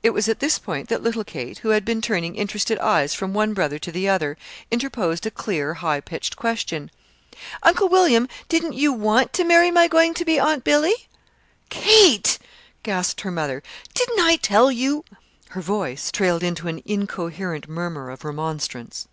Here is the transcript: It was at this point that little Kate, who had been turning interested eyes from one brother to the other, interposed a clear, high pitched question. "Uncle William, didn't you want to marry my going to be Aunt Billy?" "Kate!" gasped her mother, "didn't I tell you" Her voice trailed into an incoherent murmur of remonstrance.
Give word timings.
It 0.00 0.10
was 0.10 0.28
at 0.28 0.38
this 0.38 0.60
point 0.60 0.88
that 0.90 1.02
little 1.02 1.24
Kate, 1.24 1.58
who 1.58 1.70
had 1.70 1.84
been 1.84 2.00
turning 2.00 2.36
interested 2.36 2.78
eyes 2.78 3.14
from 3.14 3.34
one 3.34 3.52
brother 3.52 3.80
to 3.80 3.90
the 3.90 4.08
other, 4.08 4.36
interposed 4.70 5.26
a 5.26 5.30
clear, 5.32 5.74
high 5.74 6.00
pitched 6.00 6.36
question. 6.36 6.88
"Uncle 7.64 7.88
William, 7.88 8.28
didn't 8.48 8.74
you 8.74 8.92
want 8.92 9.32
to 9.32 9.42
marry 9.42 9.72
my 9.72 9.88
going 9.88 10.14
to 10.14 10.24
be 10.24 10.38
Aunt 10.38 10.62
Billy?" 10.62 11.08
"Kate!" 11.68 12.38
gasped 12.84 13.22
her 13.22 13.32
mother, 13.32 13.60
"didn't 13.92 14.20
I 14.20 14.36
tell 14.36 14.70
you" 14.70 15.04
Her 15.48 15.60
voice 15.62 16.12
trailed 16.12 16.44
into 16.44 16.68
an 16.68 16.80
incoherent 16.84 17.66
murmur 17.68 18.08
of 18.10 18.24
remonstrance. 18.24 19.08